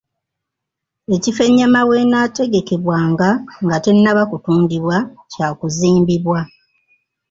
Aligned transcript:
Ekifo 1.15 1.41
ennyama 1.49 1.81
weenaategekebwanga 1.89 3.29
nga 3.63 3.77
tennaba 3.85 4.23
kutundibwa 4.31 4.97
kyakuzimbibwa. 5.31 6.39